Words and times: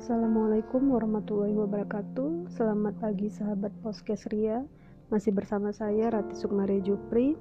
Assalamualaikum 0.00 0.96
warahmatullahi 0.96 1.52
wabarakatuh. 1.60 2.56
Selamat 2.56 2.96
pagi 3.04 3.28
sahabat 3.28 3.68
Poskes 3.84 4.24
Ria. 4.32 4.64
Masih 5.12 5.28
bersama 5.28 5.76
saya 5.76 6.08
Rati 6.08 6.40
Sukmari 6.40 6.80
Jupri 6.80 7.36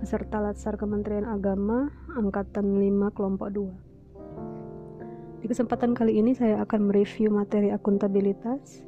Peserta 0.00 0.40
Latsar 0.40 0.80
Kementerian 0.80 1.28
Agama 1.28 1.92
Angkatan 2.16 2.72
5 2.80 3.12
Kelompok 3.12 3.52
2 3.52 5.44
Di 5.44 5.46
kesempatan 5.52 5.92
kali 5.92 6.16
ini 6.16 6.32
saya 6.32 6.64
akan 6.64 6.88
mereview 6.88 7.28
materi 7.28 7.68
akuntabilitas. 7.68 8.80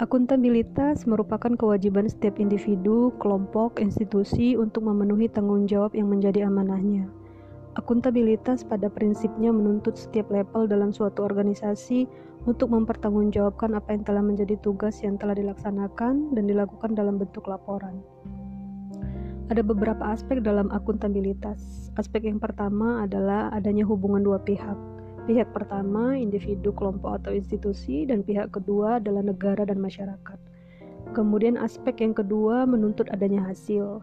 Akuntabilitas 0.00 1.04
merupakan 1.04 1.52
kewajiban 1.52 2.08
setiap 2.08 2.40
individu, 2.40 3.12
kelompok, 3.20 3.76
institusi 3.76 4.56
untuk 4.56 4.88
memenuhi 4.88 5.28
tanggung 5.28 5.68
jawab 5.68 5.92
yang 5.92 6.08
menjadi 6.08 6.48
amanahnya 6.48 7.12
Akuntabilitas 7.78 8.66
pada 8.66 8.90
prinsipnya 8.90 9.54
menuntut 9.54 9.94
setiap 9.94 10.26
level 10.34 10.66
dalam 10.66 10.90
suatu 10.90 11.22
organisasi 11.22 12.10
untuk 12.42 12.74
mempertanggungjawabkan 12.74 13.78
apa 13.78 13.94
yang 13.94 14.02
telah 14.02 14.18
menjadi 14.18 14.58
tugas 14.58 14.98
yang 15.06 15.14
telah 15.14 15.38
dilaksanakan 15.38 16.34
dan 16.34 16.44
dilakukan 16.50 16.98
dalam 16.98 17.22
bentuk 17.22 17.46
laporan. 17.46 18.02
Ada 19.48 19.62
beberapa 19.62 20.10
aspek 20.10 20.42
dalam 20.42 20.74
akuntabilitas. 20.74 21.88
Aspek 21.94 22.26
yang 22.26 22.42
pertama 22.42 23.06
adalah 23.06 23.48
adanya 23.54 23.86
hubungan 23.86 24.26
dua 24.26 24.42
pihak. 24.42 24.76
Pihak 25.30 25.54
pertama, 25.54 26.18
individu, 26.18 26.74
kelompok, 26.74 27.22
atau 27.22 27.30
institusi, 27.30 28.04
dan 28.10 28.26
pihak 28.26 28.50
kedua 28.50 28.98
adalah 28.98 29.22
negara 29.22 29.62
dan 29.62 29.78
masyarakat. 29.78 30.38
Kemudian 31.14 31.54
aspek 31.56 32.02
yang 32.02 32.12
kedua 32.12 32.66
menuntut 32.68 33.06
adanya 33.08 33.48
hasil, 33.48 34.02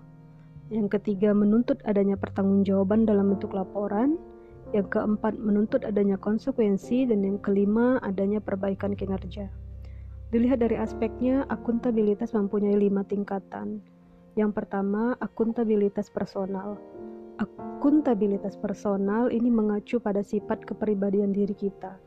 yang 0.74 0.90
ketiga, 0.90 1.30
menuntut 1.30 1.78
adanya 1.86 2.18
pertanggungjawaban 2.18 3.06
dalam 3.06 3.38
bentuk 3.38 3.54
laporan. 3.54 4.18
Yang 4.74 4.98
keempat, 4.98 5.38
menuntut 5.38 5.86
adanya 5.86 6.18
konsekuensi. 6.18 7.06
Dan 7.06 7.22
yang 7.22 7.38
kelima, 7.38 8.02
adanya 8.02 8.42
perbaikan 8.42 8.98
kinerja. 8.98 9.46
Dilihat 10.34 10.66
dari 10.66 10.74
aspeknya, 10.82 11.46
akuntabilitas 11.54 12.34
mempunyai 12.34 12.74
lima 12.82 13.06
tingkatan. 13.06 13.78
Yang 14.34 14.52
pertama, 14.58 15.14
akuntabilitas 15.22 16.10
personal. 16.10 16.82
Akuntabilitas 17.38 18.58
personal 18.58 19.30
ini 19.30 19.54
mengacu 19.54 20.02
pada 20.02 20.26
sifat 20.26 20.66
kepribadian 20.66 21.36
diri 21.36 21.52
kita, 21.52 22.00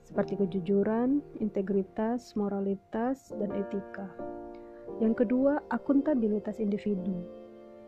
seperti 0.00 0.40
kejujuran, 0.40 1.20
integritas, 1.38 2.32
moralitas, 2.34 3.30
dan 3.36 3.52
etika. 3.52 4.08
Yang 4.98 5.24
kedua, 5.24 5.60
akuntabilitas 5.68 6.56
individu. 6.56 7.39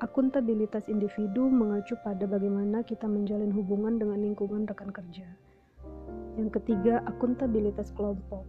Akuntabilitas 0.02 0.90
individu 0.90 1.46
mengacu 1.46 1.94
pada 2.02 2.26
bagaimana 2.26 2.82
kita 2.82 3.06
menjalin 3.06 3.54
hubungan 3.54 4.02
dengan 4.02 4.18
lingkungan 4.18 4.66
rekan 4.66 4.90
kerja. 4.90 5.30
Yang 6.34 6.58
ketiga, 6.58 7.06
akuntabilitas 7.06 7.94
kelompok. 7.94 8.42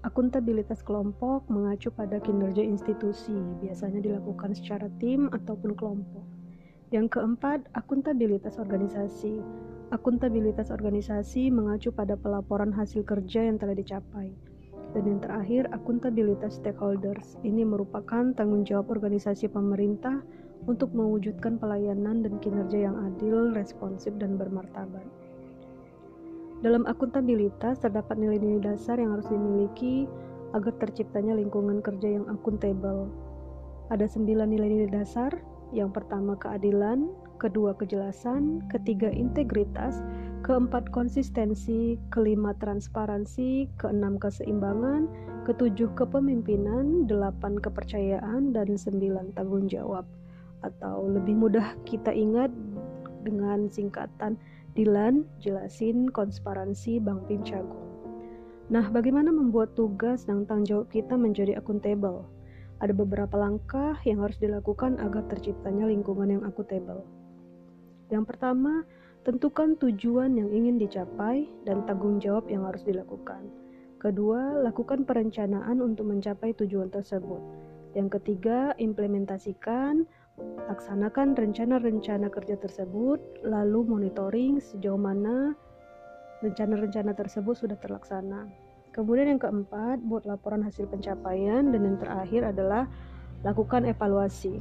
Akuntabilitas 0.00 0.80
kelompok 0.80 1.44
mengacu 1.52 1.92
pada 1.92 2.16
kinerja 2.24 2.64
institusi, 2.64 3.36
biasanya 3.60 4.00
dilakukan 4.00 4.56
secara 4.56 4.88
tim 4.96 5.28
ataupun 5.28 5.76
kelompok. 5.76 6.24
Yang 6.88 7.20
keempat, 7.20 7.68
akuntabilitas 7.76 8.56
organisasi. 8.56 9.44
Akuntabilitas 9.92 10.72
organisasi 10.72 11.52
mengacu 11.52 11.92
pada 11.92 12.16
pelaporan 12.16 12.72
hasil 12.72 13.04
kerja 13.04 13.44
yang 13.44 13.60
telah 13.60 13.76
dicapai. 13.76 14.32
Dan 14.96 15.04
yang 15.04 15.20
terakhir, 15.20 15.68
akuntabilitas 15.68 16.56
stakeholders. 16.56 17.36
Ini 17.44 17.60
merupakan 17.68 18.32
tanggung 18.32 18.64
jawab 18.64 18.88
organisasi 18.88 19.52
pemerintah 19.52 20.24
untuk 20.70 20.94
mewujudkan 20.94 21.58
pelayanan 21.58 22.22
dan 22.22 22.38
kinerja 22.38 22.86
yang 22.90 22.96
adil, 23.12 23.50
responsif, 23.54 24.14
dan 24.18 24.38
bermartabat. 24.38 25.02
Dalam 26.62 26.86
akuntabilitas 26.86 27.82
terdapat 27.82 28.14
nilai-nilai 28.14 28.62
dasar 28.62 28.94
yang 29.02 29.18
harus 29.18 29.26
dimiliki 29.26 30.06
agar 30.54 30.70
terciptanya 30.78 31.34
lingkungan 31.34 31.82
kerja 31.82 32.22
yang 32.22 32.26
akuntabel. 32.30 33.10
Ada 33.90 34.06
sembilan 34.06 34.46
nilai-nilai 34.46 34.90
dasar. 34.94 35.34
Yang 35.72 36.04
pertama 36.04 36.36
keadilan, 36.36 37.10
kedua 37.40 37.72
kejelasan, 37.74 38.60
ketiga 38.68 39.08
integritas, 39.08 40.04
keempat 40.44 40.92
konsistensi, 40.92 41.96
kelima 42.12 42.52
transparansi, 42.60 43.72
keenam 43.80 44.20
keseimbangan, 44.20 45.08
ketujuh 45.48 45.88
kepemimpinan, 45.96 47.08
delapan 47.08 47.56
kepercayaan, 47.56 48.52
dan 48.52 48.76
sembilan 48.76 49.32
tanggung 49.32 49.64
jawab 49.64 50.04
atau 50.62 51.10
lebih 51.10 51.34
mudah 51.36 51.74
kita 51.84 52.14
ingat 52.14 52.50
dengan 53.22 53.70
singkatan 53.70 54.38
Dilan, 54.72 55.28
jelasin, 55.36 56.08
konsparansi, 56.08 56.96
Bang 56.96 57.20
Pim. 57.28 57.44
Nah, 58.72 58.88
bagaimana 58.88 59.28
membuat 59.28 59.76
tugas 59.76 60.24
dan 60.24 60.48
tanggung 60.48 60.64
jawab 60.64 60.88
kita 60.88 61.12
menjadi 61.12 61.60
akuntabel? 61.60 62.24
Ada 62.80 62.96
beberapa 62.96 63.36
langkah 63.36 64.00
yang 64.08 64.24
harus 64.24 64.40
dilakukan 64.40 64.96
agar 64.96 65.28
terciptanya 65.28 65.92
lingkungan 65.92 66.40
yang 66.40 66.42
akuntabel. 66.48 67.04
Yang 68.08 68.24
pertama, 68.32 68.88
tentukan 69.28 69.76
tujuan 69.76 70.40
yang 70.40 70.48
ingin 70.48 70.80
dicapai 70.80 71.44
dan 71.68 71.84
tanggung 71.84 72.16
jawab 72.16 72.48
yang 72.48 72.64
harus 72.64 72.80
dilakukan. 72.80 73.44
Kedua, 74.00 74.56
lakukan 74.56 75.04
perencanaan 75.04 75.84
untuk 75.84 76.08
mencapai 76.08 76.56
tujuan 76.56 76.88
tersebut. 76.88 77.44
Yang 77.92 78.18
ketiga, 78.18 78.72
implementasikan 78.80 80.08
Laksanakan 80.40 81.36
rencana-rencana 81.36 82.32
kerja 82.32 82.56
tersebut, 82.56 83.20
lalu 83.44 83.84
monitoring 83.84 84.56
sejauh 84.62 84.96
mana 84.96 85.52
rencana-rencana 86.40 87.12
tersebut 87.12 87.54
sudah 87.54 87.76
terlaksana. 87.76 88.48
Kemudian 88.92 89.36
yang 89.36 89.40
keempat, 89.40 90.00
buat 90.04 90.24
laporan 90.28 90.64
hasil 90.64 90.88
pencapaian 90.88 91.68
dan 91.72 91.80
yang 91.80 91.96
terakhir 91.96 92.44
adalah 92.48 92.88
lakukan 93.44 93.88
evaluasi. 93.88 94.60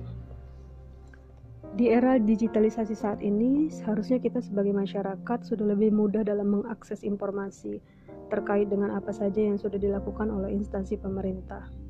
Di 1.71 1.87
era 1.87 2.19
digitalisasi 2.19 2.95
saat 2.95 3.23
ini, 3.23 3.71
seharusnya 3.71 4.19
kita 4.19 4.43
sebagai 4.43 4.75
masyarakat 4.75 5.39
sudah 5.47 5.71
lebih 5.71 5.95
mudah 5.95 6.27
dalam 6.27 6.51
mengakses 6.51 6.99
informasi 7.03 7.79
terkait 8.27 8.67
dengan 8.67 8.95
apa 8.95 9.11
saja 9.11 9.39
yang 9.39 9.55
sudah 9.55 9.79
dilakukan 9.79 10.27
oleh 10.31 10.51
instansi 10.51 10.99
pemerintah. 10.99 11.80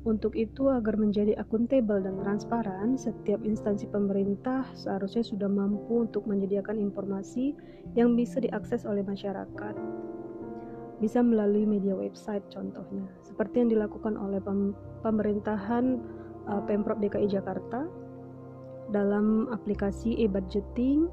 Untuk 0.00 0.32
itu, 0.32 0.72
agar 0.72 0.96
menjadi 0.96 1.36
akuntabel 1.36 2.00
dan 2.00 2.16
transparan, 2.24 2.96
setiap 2.96 3.44
instansi 3.44 3.84
pemerintah 3.92 4.64
seharusnya 4.72 5.20
sudah 5.20 5.44
mampu 5.44 6.08
untuk 6.08 6.24
menyediakan 6.24 6.80
informasi 6.80 7.52
yang 7.92 8.16
bisa 8.16 8.40
diakses 8.40 8.88
oleh 8.88 9.04
masyarakat. 9.04 9.76
Bisa 11.04 11.20
melalui 11.20 11.68
media 11.68 11.92
website 11.92 12.44
contohnya, 12.48 13.04
seperti 13.20 13.60
yang 13.60 13.76
dilakukan 13.76 14.16
oleh 14.16 14.40
pem 14.40 14.72
pemerintahan 15.04 16.00
uh, 16.48 16.60
Pemprov 16.64 17.00
DKI 17.00 17.28
Jakarta 17.28 17.84
dalam 18.88 19.52
aplikasi 19.52 20.16
e-budgeting 20.16 21.12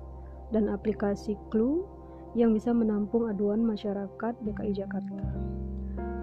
dan 0.56 0.72
aplikasi 0.72 1.36
Clue 1.52 1.84
yang 2.40 2.56
bisa 2.56 2.72
menampung 2.72 3.28
aduan 3.28 3.64
masyarakat 3.64 4.34
DKI 4.44 4.74
Jakarta. 4.76 5.57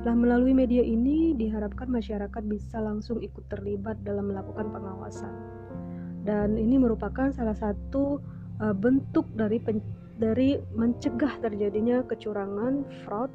Nah, 0.04 0.12
melalui 0.12 0.53
media 0.53 0.84
ini 0.84 1.32
diharapkan 1.32 1.88
masyarakat 1.88 2.42
bisa 2.44 2.76
langsung 2.76 3.25
ikut 3.25 3.48
terlibat 3.48 3.97
dalam 4.04 4.28
melakukan 4.28 4.69
pengawasan. 4.69 5.32
Dan 6.28 6.60
ini 6.60 6.76
merupakan 6.76 7.32
salah 7.32 7.56
satu 7.56 8.20
uh, 8.60 8.76
bentuk 8.76 9.25
dari 9.32 9.56
pen, 9.56 9.81
dari 10.20 10.60
mencegah 10.76 11.41
terjadinya 11.41 12.04
kecurangan, 12.04 12.84
fraud 13.03 13.32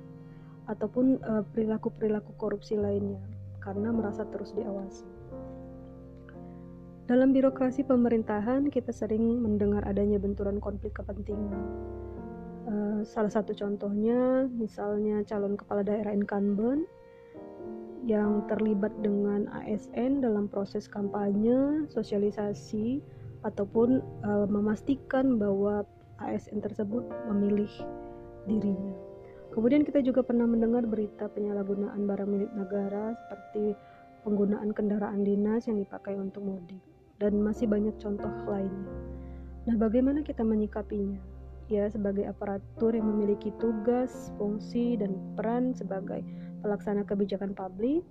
ataupun 0.70 1.18
eh, 1.18 1.44
perilaku-perilaku 1.50 2.38
korupsi 2.38 2.78
lainnya 2.78 3.18
karena 3.58 3.90
merasa 3.90 4.22
terus 4.30 4.54
diawasi. 4.54 5.02
Dalam 7.10 7.34
birokrasi 7.34 7.82
pemerintahan, 7.90 8.70
kita 8.70 8.94
sering 8.94 9.42
mendengar 9.42 9.82
adanya 9.90 10.22
benturan 10.22 10.62
konflik 10.62 10.94
kepentingan 10.94 11.58
Eh, 12.68 13.02
salah 13.08 13.32
satu 13.32 13.56
contohnya, 13.56 14.50
misalnya 14.52 15.24
calon 15.24 15.56
kepala 15.56 15.86
daerah 15.86 16.12
incumbent 16.12 16.84
yang 18.04 18.44
terlibat 18.52 18.92
dengan 19.00 19.48
ASN 19.52 20.20
dalam 20.24 20.52
proses 20.52 20.90
kampanye, 20.90 21.86
sosialisasi, 21.92 23.04
ataupun 23.44 24.04
uh, 24.24 24.48
memastikan 24.52 25.40
bahwa 25.40 25.88
ASN 26.20 26.60
tersebut 26.60 27.08
memilih 27.32 27.72
dirinya. 28.48 28.96
Kemudian 29.56 29.88
kita 29.88 30.04
juga 30.04 30.24
pernah 30.24 30.48
mendengar 30.48 30.84
berita 30.84 31.32
penyalahgunaan 31.32 32.04
barang 32.04 32.30
milik 32.30 32.52
negara 32.56 33.16
seperti 33.16 33.76
penggunaan 34.28 34.76
kendaraan 34.76 35.24
dinas 35.24 35.66
yang 35.72 35.80
dipakai 35.80 36.20
untuk 36.20 36.44
mudik 36.44 36.84
dan 37.20 37.40
masih 37.40 37.68
banyak 37.68 37.96
contoh 38.00 38.32
lainnya. 38.48 38.96
Nah, 39.68 39.76
bagaimana 39.76 40.24
kita 40.24 40.44
menyikapinya? 40.44 41.20
Ya 41.70 41.86
sebagai 41.86 42.26
aparatur 42.26 42.98
yang 42.98 43.06
memiliki 43.06 43.54
tugas, 43.62 44.34
fungsi, 44.42 44.98
dan 44.98 45.14
peran 45.38 45.78
sebagai 45.78 46.26
pelaksana 46.66 47.06
kebijakan 47.06 47.54
publik, 47.54 48.02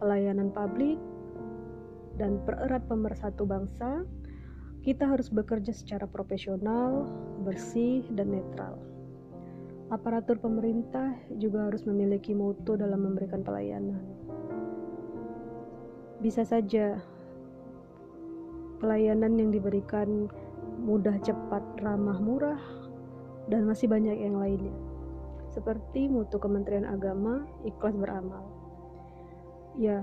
pelayanan 0.00 0.48
publik, 0.48 0.96
dan 2.16 2.40
pererat 2.48 2.82
pemersatu 2.88 3.44
bangsa, 3.44 4.02
kita 4.82 5.04
harus 5.04 5.28
bekerja 5.28 5.70
secara 5.70 6.08
profesional, 6.08 7.06
bersih, 7.44 8.02
dan 8.16 8.32
netral. 8.32 8.80
aparatur 9.88 10.36
pemerintah 10.36 11.16
juga 11.40 11.64
harus 11.64 11.88
memiliki 11.88 12.36
mutu 12.36 12.76
dalam 12.76 13.08
memberikan 13.08 13.40
pelayanan. 13.40 14.04
Bisa 16.20 16.44
saja 16.44 17.00
pelayanan 18.84 19.40
yang 19.40 19.48
diberikan 19.48 20.28
mudah, 20.84 21.16
cepat, 21.24 21.64
ramah, 21.80 22.20
murah, 22.20 22.60
dan 23.48 23.64
masih 23.64 23.88
banyak 23.88 24.16
yang 24.16 24.36
lainnya. 24.36 24.72
Seperti 25.52 26.06
mutu 26.06 26.36
Kementerian 26.36 26.84
Agama, 26.84 27.42
ikhlas 27.64 27.96
beramal. 27.96 28.44
Ya, 29.78 30.02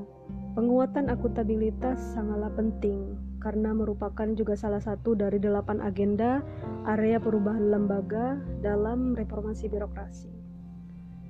penguatan 0.55 1.11
akuntabilitas 1.11 1.99
sangatlah 2.15 2.49
penting 2.55 3.19
karena 3.43 3.75
merupakan 3.75 4.25
juga 4.33 4.57
salah 4.57 4.81
satu 4.81 5.13
dari 5.13 5.37
delapan 5.37 5.83
agenda 5.83 6.41
area 6.89 7.21
perubahan 7.21 7.69
lembaga 7.69 8.41
dalam 8.63 9.13
reformasi 9.13 9.69
birokrasi. 9.69 10.31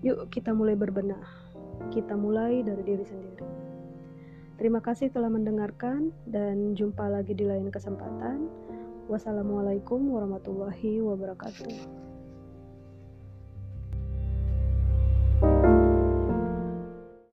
Yuk 0.05 0.31
kita 0.31 0.53
mulai 0.53 0.77
berbenah. 0.79 1.25
Kita 1.91 2.15
mulai 2.15 2.63
dari 2.63 2.85
diri 2.85 3.03
sendiri. 3.03 3.47
Terima 4.55 4.79
kasih 4.79 5.11
telah 5.11 5.27
mendengarkan 5.27 6.15
dan 6.29 6.71
jumpa 6.77 7.03
lagi 7.11 7.35
di 7.35 7.43
lain 7.43 7.67
kesempatan. 7.67 8.47
Wassalamualaikum 9.11 9.99
warahmatullahi 10.07 11.03
wabarakatuh. 11.03 12.04